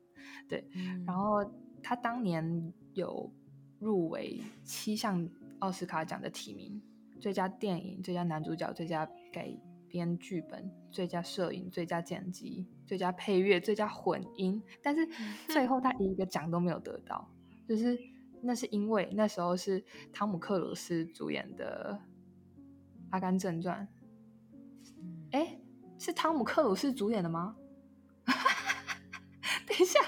[0.47, 1.43] 对，嗯、然后
[1.81, 3.31] 他当年有
[3.79, 5.27] 入围七项
[5.59, 6.79] 奥斯卡奖的提名：
[7.19, 9.49] 最佳电影、最佳男主角、最佳改
[9.87, 14.61] 编剧本、最佳摄影、最佳剪辑、最佳配乐、最佳混音。
[14.83, 15.07] 但是
[15.47, 17.27] 最后他一个奖都没有得到，
[17.67, 17.97] 就是。
[18.41, 21.99] 那是因为那时候是汤姆克鲁斯主演的
[23.11, 23.87] 《阿甘正传》。
[25.31, 25.59] 哎，
[25.99, 27.55] 是汤姆克鲁斯主演的吗？
[29.67, 29.99] 等一下，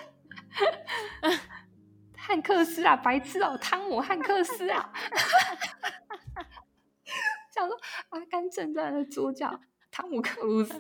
[2.15, 4.93] 汉克斯啊，白痴哦，汤姆汉克斯啊！
[7.53, 7.75] 想说
[8.09, 9.59] 《阿甘正传》的主角
[9.91, 10.73] 汤姆克鲁斯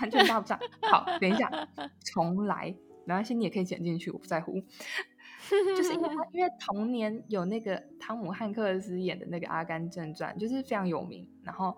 [0.00, 0.58] 完全搭不上。
[0.82, 1.68] 好，等一下，
[2.04, 2.74] 重来，
[3.06, 4.54] 没关系，你也可以剪进去，我不在乎。
[5.76, 11.28] 就是因为他， 因为同年有那个汤姆汉克斯演的那个《阿甘正传》，就是非常有名。
[11.42, 11.76] 然后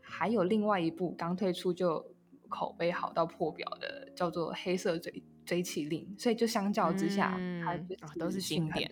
[0.00, 2.04] 还有另外一部刚推出就
[2.48, 6.06] 口碑好到破表的，叫做《黑色追追缉令》。
[6.22, 7.76] 所以就相较之下，嗯、它
[8.18, 8.90] 都是经典。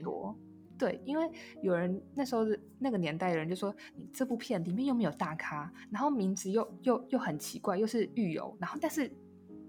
[0.79, 2.45] 对，因为有人那时候
[2.79, 9.11] 那个年代的人就说，你这部片里面又没有大咖，然后名字又又又很奇怪，又是狱友，然后但是。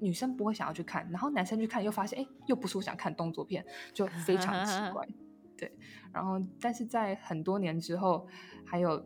[0.03, 5.07] 女生不会想要去看，然后男生去看又发现，哎，又不是我想看动作片，就非常奇 怪。
[5.57, 5.71] 对，
[6.11, 8.27] 然后但是在很多年之后，
[8.65, 9.01] 还有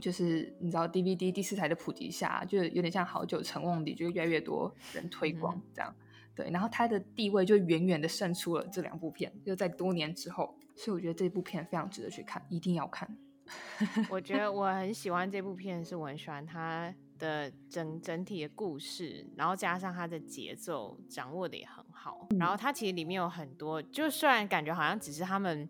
[0.00, 5.94] 就是你知道 DVD 第四台的普及下，就有点像好久成瓮底，就越来越多人推广这样。
[5.98, 13.16] 嗯、对，然后它的地位就远远的胜出了这两部片，就在多年之后，所以我觉得这部片非常值得去看，一定要看。
[14.10, 16.92] 我觉得我很喜欢这部片，是我很喜欢他。
[17.18, 25.68] 的整整体的故事，然后加上它的节奏掌握的也很好，嗯、然后它其实里面有很多，就虽然感觉好像只是他们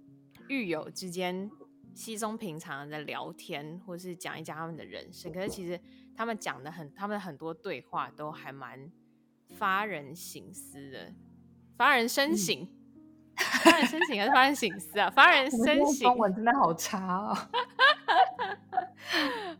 [0.48, 1.50] 狱友之间
[1.94, 5.78] 稀松平常的聊天，或是讲一讲他们的人生，可是其实
[6.16, 8.90] 他们讲的很，他们很多对话都还蛮
[9.50, 11.12] 发人省思的，
[11.76, 12.68] 发人深省，嗯、
[13.36, 15.10] 发人深省还是发人省思啊？
[15.10, 17.36] 发人深省，中文真的好差哦。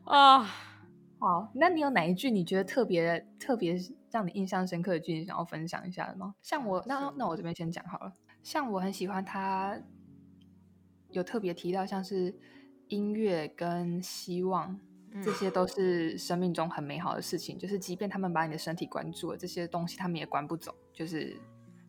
[0.05, 0.55] 啊。
[1.25, 3.75] 好，那你有哪一句你觉得特别特别
[4.11, 6.35] 让你印象深刻的句子，想要分享一下的吗？
[6.43, 8.13] 像我，那那我这边先讲好了。
[8.43, 9.81] 像我很喜欢他
[11.09, 12.39] 有特别提到，像是
[12.89, 14.79] 音乐跟希望，
[15.25, 17.57] 这些都是生命中很美好的事情。
[17.57, 21.35] 嗯、就是即便他们把你的身体关住了，这些东西他们也关不走，就是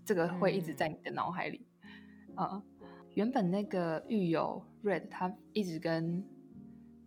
[0.05, 1.67] 这个会一直在你的脑海里。
[2.35, 2.63] 啊、
[3.15, 6.23] 原本那个狱友 Red 他一直跟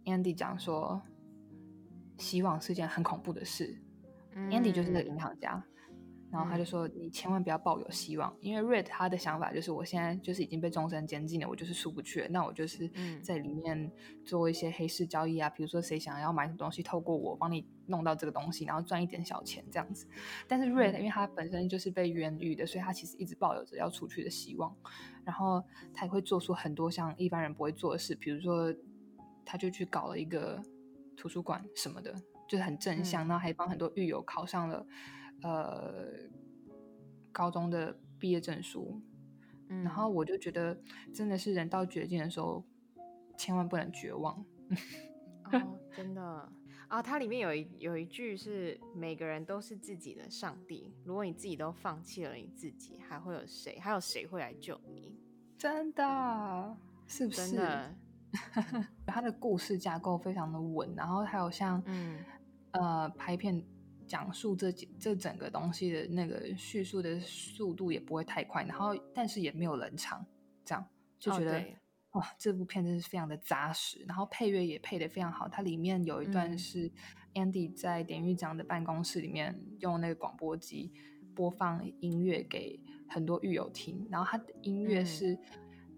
[0.05, 1.01] Andy 讲说。
[2.19, 3.81] 希望是件很恐怖的事。
[4.35, 5.65] 嗯、Andy 就是那个银行家，
[6.31, 12.29] 然后他就说：“你千万不要抱有希望，嗯、因为 Red 他的想法就是，我现在就是已经被终身监禁了，我就是出不去了。
[12.29, 12.89] 那我就是
[13.23, 13.91] 在里面
[14.25, 20.07] 做一些黑市交易啊，比如说谁想要买什么东西，透过我帮你弄到这个东西，然后赚一点小钱这样子。
[20.47, 24.73] 但是 Red、嗯、因为他本身就是被冤狱的，所以他其实一直抱有着要出去的希望。
[25.25, 28.73] 然后他也会做出很多像一般人不会做的事，比如说
[29.45, 30.63] 他就去搞了一个。”
[31.19, 32.15] 图书馆什么的，
[32.49, 34.87] 就是很正向，嗯、然后还帮很多狱友考上了
[35.43, 36.07] 呃
[37.33, 39.03] 高中的毕业证书。
[39.71, 40.81] 嗯、然后我就觉得，
[41.13, 42.65] 真的是人到绝境的时候，
[43.37, 44.43] 千万不能绝望。
[45.53, 46.23] 哦、真的
[46.89, 50.95] 啊，它里面有一有一句是：每个人都是自己的上帝。
[51.05, 53.79] 如果你自己都放弃了你自己，还会有谁？
[53.79, 55.19] 还有谁会来救你？
[55.59, 56.77] 真的，
[57.07, 57.51] 是不是？
[57.53, 57.95] 真的。
[59.07, 62.19] 他的故事架构非常的稳，然后还有像，嗯、
[62.73, 63.65] 呃，拍片
[64.07, 70.25] 讲述这这整个东西的那个叙述的速度也不会太快，然后但是也没有冷场，
[70.65, 70.87] 这样
[71.19, 71.59] 就觉得、
[72.11, 75.49] 哦、哇，这部片真是非常的扎实，然后配乐也配得非常好。
[75.49, 76.91] 它里面有一段是
[77.35, 80.93] Andy 在典狱长的办公室里面用那个广播机
[81.35, 85.33] 播放音乐给很多狱友听，然后他的音乐是、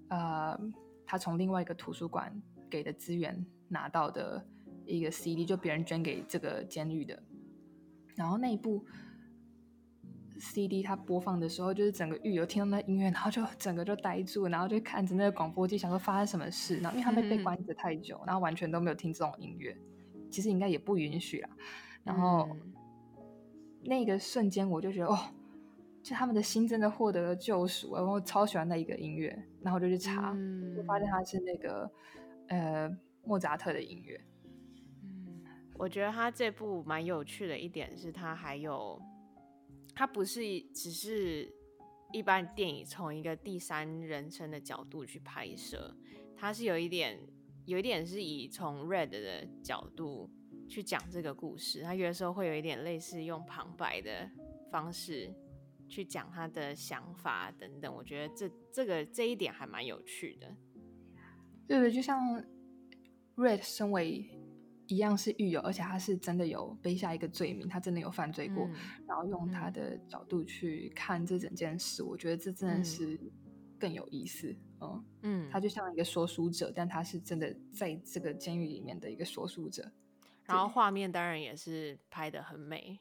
[0.09, 0.73] 嗯、呃。
[1.11, 2.33] 他从另外一个图书馆
[2.71, 4.47] 给的资源拿到的
[4.87, 7.21] 一个 CD，就别人捐给这个监狱的。
[8.15, 8.85] 然后那一部
[10.39, 16.77] CD 他播放的时候，就是整个狱友听到那音乐，然后就 整个就呆住，然后就看着那个广播机，想说发生什么事。
[16.77, 19.77] 然后因为他们被关着太久，嗯、然后完全都没有听这种音乐，
[20.31, 21.51] 其实应该也不允许啦。
[22.05, 22.73] 然后、嗯、
[23.83, 25.19] 那个瞬间，我就觉得哦，
[26.03, 29.29] 就他们的心真的获得了救赎，然后我超喜欢那一个音乐，
[29.61, 31.91] 然后我就去查，嗯、就发现它是那个
[32.49, 32.91] 呃
[33.23, 34.19] 莫扎特的音乐。
[35.03, 35.45] 嗯，
[35.77, 39.01] 我觉得他这部蛮有趣的一点是，他还有，
[39.95, 40.41] 他不是
[40.75, 41.53] 只是
[42.13, 45.95] 一般电影从一个第三人称的角度去拍摄，
[46.35, 47.21] 他是有一点，
[47.67, 50.31] 有一点是以从 Red 的角度
[50.67, 54.31] 去讲这个故事，他有的时候会有一点类似用旁白的
[54.71, 55.31] 方式。
[55.91, 60.57] 去讲他的想法等等，我觉得这这个这一点还蛮有趣的。
[61.67, 62.43] 对对，就像
[63.37, 64.31] Red 身为
[64.87, 68.75] 一样是狱友，而且他是真的有背下一个罪名，他真的有犯罪过，嗯、
[69.07, 73.21] 然后用他的角度去看这整件事，嗯、我觉得这真的是
[73.79, 74.57] 更有意思。
[74.81, 79.93] 嗯嗯，他就像一个说书者，但他是真的在这个监狱里面的一个说书者，
[80.45, 82.99] 然后画面当然也是拍的很美。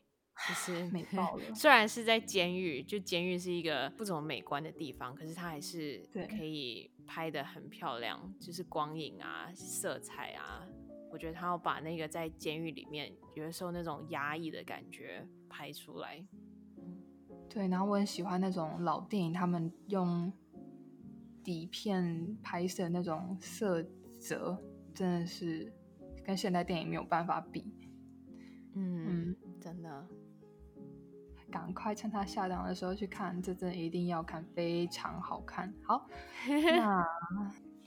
[0.48, 1.44] 就是美爆了。
[1.54, 10.66] 虽然是在监狱，就监狱是一个不怎么美观的地方，可是它还是可以拍的很漂亮，就是光影啊、色彩啊。
[11.12, 16.24] 我觉得他要把那个在监狱里面有的时候那种压抑的感觉拍出来。
[17.50, 20.32] 对，然后我很喜欢那种老电影，他们用
[21.44, 23.84] 底片拍摄那种色
[24.20, 24.56] 泽，
[24.94, 25.74] 真的是
[26.24, 27.66] 跟现代电影没有办法比。
[28.76, 30.08] 嗯，嗯真的。
[31.50, 35.74] 赶快趁它下档的时候去看，这真的一定要看，非常好看。
[35.84, 36.08] 好，
[36.48, 37.06] 那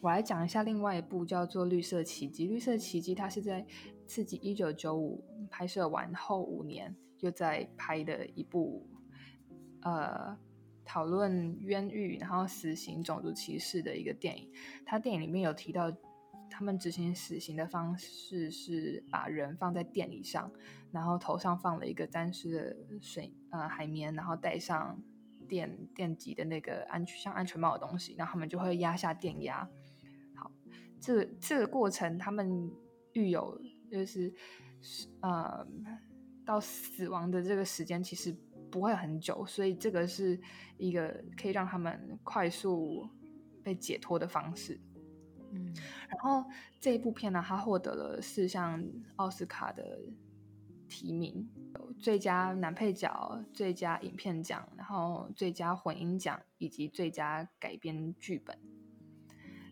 [0.00, 2.44] 我来讲一下另外一部叫做《绿色奇迹》。
[2.50, 3.64] 《绿色奇迹》它是在
[4.06, 8.86] 刺激一九九五拍摄完后五年又在拍的一部，
[9.82, 10.36] 呃，
[10.84, 14.50] 讨论冤狱然后死刑种族歧视的一个电影。
[14.84, 15.92] 它电影里面有提到。
[16.52, 20.52] 他们执行死刑的方式是把人放在电椅上，
[20.90, 25.02] 然后头上放了一个沾湿的水呃海绵，然后戴上
[25.48, 29.68] 电电极的那个安全像安全帽的东西，然后他们就会压下电压。
[30.34, 30.52] 好，
[31.00, 32.70] 这这个过程他们
[33.14, 33.60] 狱友
[33.90, 34.32] 就是
[35.20, 35.66] 呃
[36.44, 38.36] 到死亡的这个时间其实
[38.70, 40.40] 不会很久，所以这个是
[40.76, 43.08] 一个可以让他们快速
[43.62, 44.80] 被解脱的方式。
[45.52, 45.72] 嗯，
[46.08, 46.44] 然后
[46.80, 48.82] 这一部片呢，它获得了四项
[49.16, 49.98] 奥斯卡的
[50.88, 51.46] 提名，
[51.98, 58.58] 最佳男配角、最佳影片奖，然后最佳混音奖以及最佳改编剧本。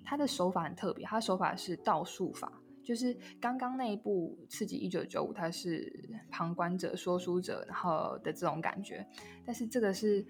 [0.05, 9.07] 它的手法很特别，它的手法是倒叙法，就是刚刚那一部《刺激一九九五》，它是旁观者、说书者，然后的这种感觉，
[9.47, 10.27] 但是这个是。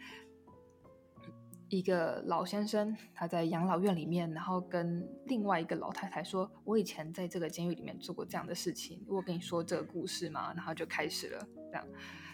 [1.71, 11.87] 一个老先生，他在养老院里面，然后跟另外一个老太太说：“我以前在这个监狱里面做过这样的事情，我跟你说这个故事嘛。”然后就开始了这样，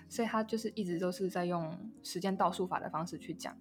[0.09, 1.71] 所以他就是一直都是在用
[2.03, 3.55] 时间倒数法的方式去讲。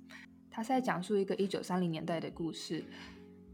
[0.50, 2.84] 他是在讲述一个一九三零年代的故事。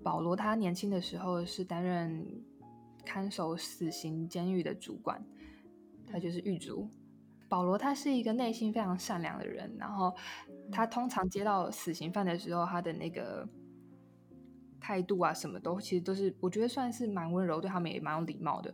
[0.04, 2.26] 保罗他年轻的时候是担任
[3.04, 5.24] 看守死刑监狱的主管，
[6.06, 6.88] 他就是狱卒。
[7.52, 10.16] 保罗他是一个内心非常善良的人，然后
[10.72, 13.46] 他通常接到死刑犯的时候，他的那个
[14.80, 18.74] 态度啊，什么都其实都是我觉得算是蛮温柔，对他们也蛮有礼貌的。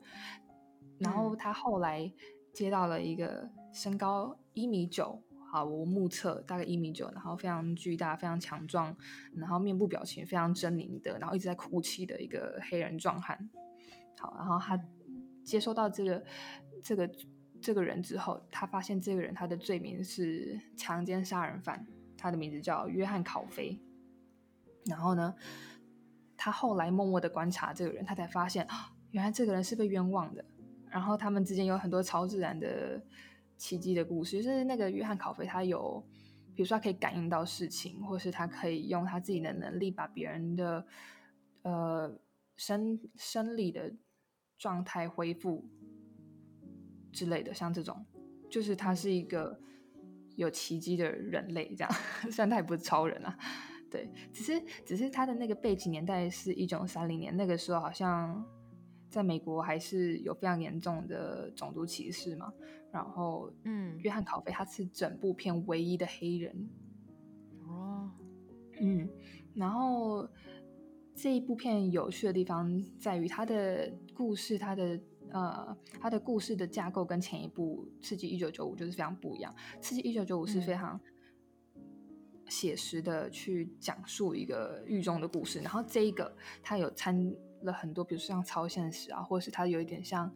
[0.99, 2.13] 然后他后来
[2.53, 5.19] 接到了一个身高一米九，
[5.51, 8.95] 好，我目测大概一米九，然后非常巨大、非常强壮，
[9.33, 13.49] 然后面部表情非常狰狞的，然后一直在哭泣的一个黑人壮汉。
[14.19, 14.79] 好，然后他
[15.43, 16.23] 接收到这个
[16.83, 17.09] 这个。
[17.61, 21.85] 这个人之后，他发现这个人他的罪名是强奸杀人犯，
[22.17, 23.79] 他的名字叫约翰考菲。
[24.85, 25.35] 然后呢，
[26.37, 30.43] 他后来默默的观察这个人，他才发现啊，原来这个人是被冤枉的。
[30.89, 33.01] 然后他们之间有很多超自然的
[33.57, 36.01] 奇迹的故事，就是那个约翰考菲，他有，
[36.55, 40.87] 比如说他可以感应到事情，或是他可以用他自己的能力把别人的
[41.63, 42.17] 呃
[42.55, 43.93] 生生理的
[44.57, 45.67] 状态恢复。
[47.11, 48.05] 之类的，像这种，
[48.49, 49.59] 就是他是一个
[50.35, 51.91] 有奇迹的人类，这样，
[52.31, 53.37] 虽然他也不是超人啊，
[53.89, 58.45] 对，只是只是他的那个背景年代是一九三零年，那个时候好像
[59.09, 62.53] 在美国还是有非常严重的种族歧视嘛，
[62.91, 66.69] 然后，嗯，约翰考菲他是整部片唯一的黑人，
[67.67, 68.11] 哦，
[68.79, 69.09] 嗯，
[69.55, 70.29] 然后
[71.15, 74.99] 这一部片有趣的地方在于他的故事，他的。
[75.31, 80.99] 呃，他的故事的架构跟前一部《刺激一九九五》就是非常不一样，《刺激一九九五》是非常
[82.47, 90.33] 写实的去讲述一个狱中的故事，然后这一个他有掺了很多，比如说像超现实啊，或者是他有一点像，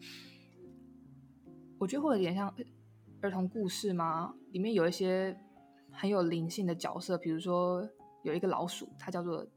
[1.79, 2.53] 我觉得会有点像
[3.21, 4.35] 儿童故事吗？
[4.51, 5.39] 里面有一些
[5.89, 7.87] 很有灵性的角色，比如说
[8.23, 9.47] 有一个老鼠，它叫做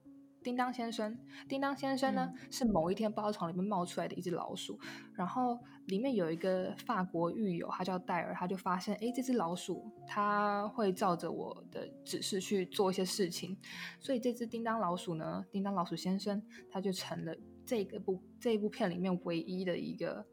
[0.45, 1.19] 叮当先生。
[1.49, 4.79] 叮当先生呢，嗯、是某一天不知道从里面冒出来的一只老鼠，
[5.15, 13.57] 然后里面有一个法国狱友，他叫戴尔，他就发现，哎，这只老鼠它会照着我的指示去做一些事情，
[13.99, 16.41] 所以这只叮当老鼠呢，叮当老鼠先生，
[16.71, 17.35] 他就成了
[17.65, 20.27] 这个部这一部片里面唯一的一个，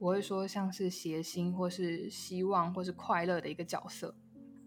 [0.00, 4.12] 我会说像是谐星或是希望或是快乐的一个角色，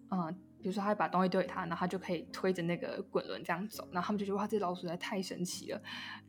[0.10, 0.34] 嗯。
[0.66, 5.80] 比如说，他会把东西丢给他，然后他就可以推着那个滚轮这样走，然后他们就觉得哇，这老鼠实在太神奇了，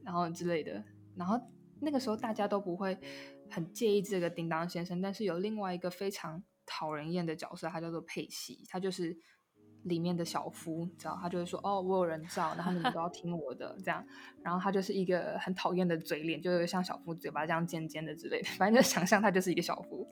[0.05, 0.84] 然后之类的。
[1.16, 1.41] 然后
[1.80, 2.95] 那个时候大家都不会
[3.51, 9.18] 很介意这个叮当先生，但是有另外一个非常讨人厌的角色，他叫做佩奇，他就是。
[9.87, 14.05] 里面的小夫，你知道他就会说：“哦，我有人罩，然后你们都要听我的，这样。”
[14.43, 18.49] 然后他就是一个很讨厌的嘴脸，就像小夫嘴巴这样尖尖的之类的。
[18.59, 20.07] 反正就想象他就是一个小夫。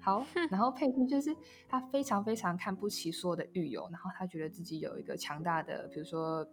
[0.00, 1.34] 好， 然后佩蒂就是
[1.68, 6.46] 他非常非常看不起所有的狱友，然后他觉得自己有一个强大的，比如说，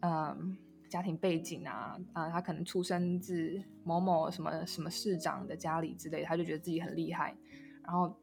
[0.00, 0.56] 嗯，
[0.88, 7.34] 家庭背景啊，啊，他可能出生自某某什么什么市长的家里之类，他就觉得自己很厉害，
[7.84, 8.14] 然后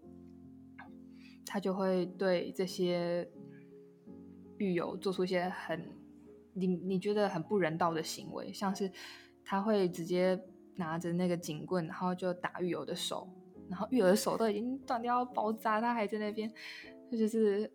[1.46, 3.30] 他就会对这些。
[4.58, 5.84] 狱友做出一些很
[6.54, 8.92] 你你觉得很不人道的行为，像是
[9.44, 10.40] 他会直接
[10.76, 13.28] 拿着那个警棍，然后就打狱友的手，
[13.70, 16.52] 然后狱友的手都已经断掉要爆炸，他还在那边，
[17.10, 17.72] 这就是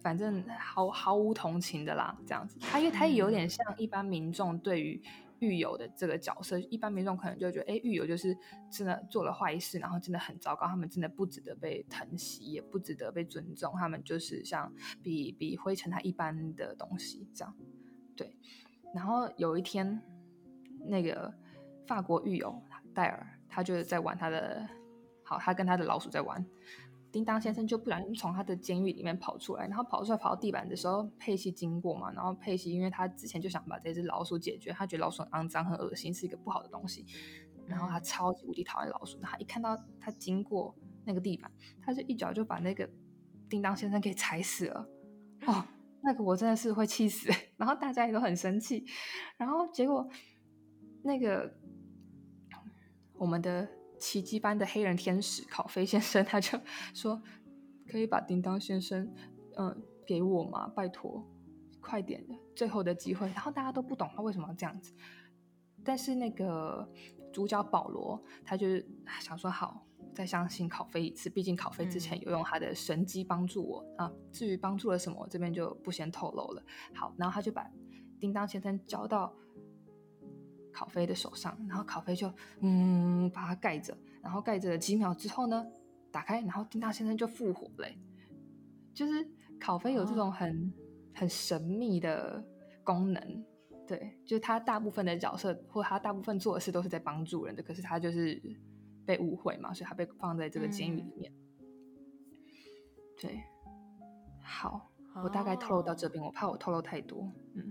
[0.00, 2.56] 反正毫毫无同情的啦，这样子。
[2.60, 5.02] 他因为他也有点像一般民众对于。
[5.40, 8.36] 狱友的这个角色，一般民众可能就会觉得，哎，狱友就是
[8.70, 14.72] 真的做了坏事，然后真的很糟糕，他们真的不值得被疼惜，也不值得被尊重，他们就是像
[15.02, 17.54] 比比灰尘还一般的东西这样。
[18.16, 18.36] 对，
[18.94, 20.00] 然后有一天，
[20.86, 21.32] 那个
[21.86, 22.62] 法国狱友
[22.94, 24.68] 戴尔，他就是在玩他的，
[25.24, 26.44] 好，他跟他的老鼠在玩。
[27.12, 37.04] 叮当先生就不小心从他的监狱里面跑出来，然后跑出来跑到地板的时候，佩西经过嘛，然后佩西因为他之前就想把这只老鼠解决，他觉得老鼠很肮脏很恶心，是一个不好的东西，
[37.66, 41.50] 然后他超级无敌讨厌老鼠，他一看到他经过那个地板，
[41.82, 42.88] 他就一脚就把那个
[43.48, 44.88] 叮当先生给踩死了，
[45.46, 45.64] 哦，
[46.02, 48.84] 那个我真的是会气死， 然后大家也都很生气，
[49.36, 50.08] 然后结果
[51.02, 51.52] 那个
[53.14, 53.68] 我们的。
[54.00, 56.58] 奇迹般的黑人天使考菲先生，他就
[56.94, 57.22] 说
[57.86, 59.08] ：“可以把叮当先生，
[59.56, 60.66] 嗯，给我吗？
[60.74, 61.22] 拜托，
[61.80, 62.26] 快点，
[62.56, 64.94] 最后的机会。”然后大家都不懂他为什么要这样子，
[65.84, 66.90] 但是那个
[67.30, 68.84] 主角保罗，他就是
[69.20, 74.12] 想说：“好，再相信考菲一次，毕竟考菲之前有用他的神机帮助我、嗯、啊。
[74.32, 76.62] 至于帮助了什么，我这边就不先透露了。”
[76.94, 77.70] 好，然后他就把
[78.18, 79.32] 叮当先生交到。
[80.80, 85.66] 考菲的手上，然后考菲就嗯把它盖着，然后盖着几秒之后呢，
[86.10, 87.86] 打开，然后叮当先生就复活了。
[88.94, 89.28] 就是
[89.60, 90.72] 考菲有这种很、哦、
[91.12, 92.42] 很神秘的
[92.82, 93.44] 功能，
[93.86, 98.40] 对，就是他大部分的角色或他大部分做的事都是在帮助人的，可是他就是
[99.04, 101.30] 被误会嘛，所以他被放在这个监狱里面。
[101.30, 101.66] 嗯、
[103.20, 103.38] 对，
[104.42, 104.90] 好，
[105.22, 107.70] 我大概透露到这边，哦、我怕我透露太多，嗯。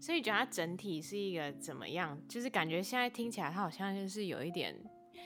[0.00, 2.18] 所以你觉得它整体是一个怎么样？
[2.26, 4.74] 就是感觉现在听起来它好像就是有一点，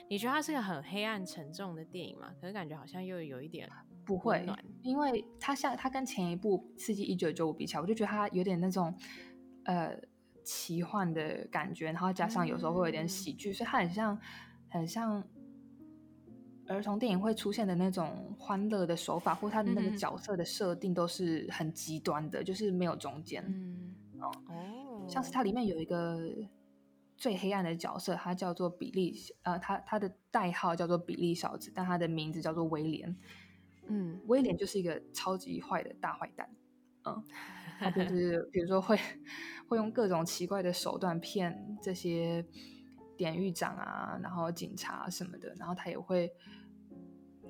[0.09, 2.31] 你觉得它是个很黑暗沉重的电影嘛？
[2.41, 3.69] 可是感觉好像又有一点
[4.05, 4.45] 不会，
[4.83, 8.93] 因为它像它跟前一部《刺激一九九五》比起来，我就觉得它有点那种
[9.63, 9.97] 呃
[10.43, 14.19] 奇幻的感觉，然后加上有时候会有点喜剧，嗯、所以它很像
[14.69, 15.23] 很像
[16.67, 23.41] 儿童电影会出现的那种欢乐的手法，或它的那个角色的设定都是很极端的，就是没有中间。
[23.47, 23.94] 嗯
[24.29, 26.19] 哦，像是它里面有一个
[27.17, 33.15] 最黑暗的角色，他叫做比利，呃，他他的代号叫做比利小子，但他的名字叫做威廉。
[33.87, 36.49] 嗯，威廉就是一个超级坏的大坏蛋。
[37.05, 37.23] 嗯，
[37.79, 38.99] 他就是比如说会
[39.69, 42.45] 会用各种奇怪的手段骗这些
[43.15, 46.29] 典狱长啊，然后警察什么的，然后他也会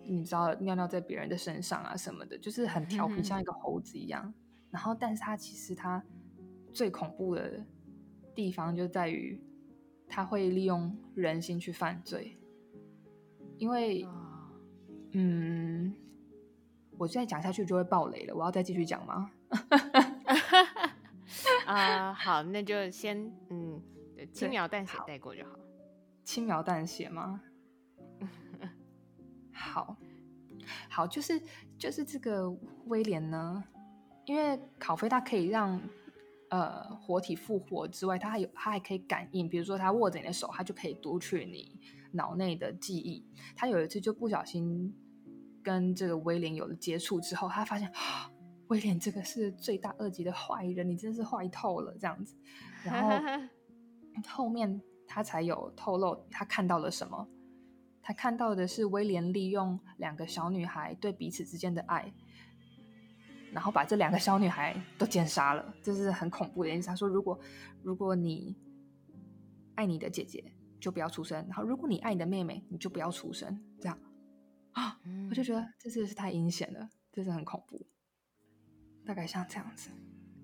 [0.07, 4.31] 你知道尿尿在别人的身上啊什么的，就是很调皮，像一个猴子一样。
[4.69, 6.03] 然后，但是他其实他。
[6.75, 7.65] 最恐怖的
[8.35, 9.41] 地方就在于，
[10.09, 12.37] 他会利用人心去犯罪。
[13.57, 14.05] 因为，
[15.13, 15.95] 嗯，
[16.97, 18.35] 我再讲下去就会爆雷了。
[18.35, 19.31] 我要再继续讲吗？
[21.65, 23.17] 啊，好，那就先
[23.49, 23.81] 嗯，
[24.33, 25.57] 轻描淡写带过就好。
[26.25, 27.41] 轻描淡写吗？
[29.53, 29.95] 好，
[30.89, 31.41] 好，就是
[31.77, 32.49] 就是这个
[32.87, 33.63] 威廉呢，
[34.25, 35.81] 因为考菲他可以让。
[36.49, 39.49] 呃，活体复活之外，它还有，它还可以感应。
[39.49, 41.79] 比如说，它握着你的手，它就可以读取你
[42.11, 43.25] 脑内的记忆。
[43.55, 44.93] 他有一次就不小心
[45.63, 47.91] 跟这个威廉有了接触之后，他发现
[48.69, 52.35] 威廉这个是罪大恶极的坏人，你真是坏透了这样子。
[52.83, 53.49] 然后
[54.29, 57.27] 后面他才有透露他看到了什么，
[58.01, 62.13] 他看到的是威廉利用两个小女孩对彼此之间的爱。
[63.55, 66.87] 然后把这两个小女孩都奸杀了，这是很恐怖的意思。
[66.87, 67.39] 他说：“如果
[67.81, 68.53] 如果你
[69.75, 70.43] 爱你的姐姐，
[70.77, 73.97] 就不要出生；然后如果你爱你的妹妹，你就不要出生。”这样
[74.73, 74.99] 啊，
[75.29, 77.87] 我就觉得这是是太阴险了，这是很恐怖。
[79.05, 79.89] 大概像这样子，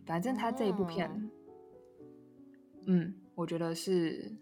[0.05, 1.29] 反正他这一部片，哦、
[2.87, 4.37] 嗯，我觉得是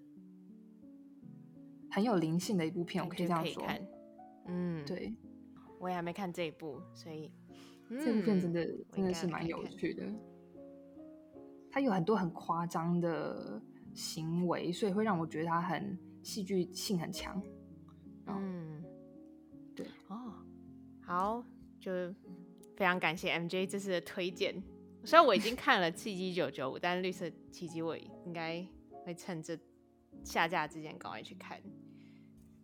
[1.89, 3.67] 很有灵性的一部片，我可以这样说。
[4.45, 5.11] 嗯，对，
[5.79, 7.33] 我也还没看这一部，所以。
[7.89, 10.05] 这部片真的真的是蛮有趣的，
[11.71, 13.61] 它有很多很夸张的
[13.93, 17.41] 行为，所以会让我觉得它很戏剧性很强。
[18.27, 18.83] 嗯，
[19.75, 20.33] 对哦，
[21.01, 21.43] 好，
[21.79, 22.13] 就
[22.75, 24.61] 非常感谢 MJ 这次的推荐。
[25.03, 28.63] 虽然我已经看了《契机九九五》，但是《绿色奇迹》我应该
[29.03, 29.57] 会趁这
[30.23, 31.59] 下架之前赶快去看。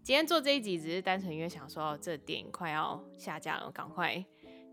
[0.03, 4.23] 今天做这一集只是单纯因为想说，这电影快要下架了，赶快。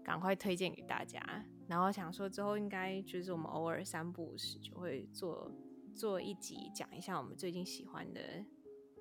[0.05, 1.21] 赶快推荐给大家，
[1.69, 5.51] 然后想说之后应该就是我们偶尔三不五时就会做
[5.95, 8.21] 做一集，讲一下我们最近喜欢的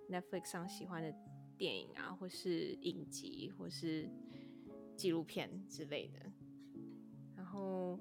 [0.10, 1.14] Netflix 上喜欢的
[1.58, 4.10] 电影啊，或是影集，或是
[4.96, 6.20] 纪录片之类的。
[7.36, 8.00] 然后，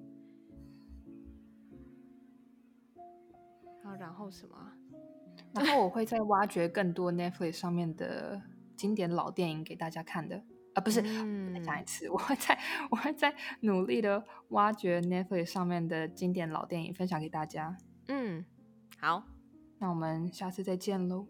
[3.83, 4.71] 然后然后什么？
[5.53, 8.41] 然后我会再挖掘更多 Netflix 上面的
[8.75, 10.43] 经典老电影给大家看的。
[10.73, 12.57] 啊，不是，嗯、再讲一次， 我会在，
[12.89, 17.75] 我会在努力的挖掘 Netflix 上面的经典老电影，分享给大家。
[18.07, 18.45] 嗯，
[18.99, 19.23] 好，
[19.79, 21.27] 那我们下次再见喽，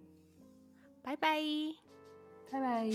[1.01, 1.39] 拜拜，
[2.51, 2.89] 拜拜。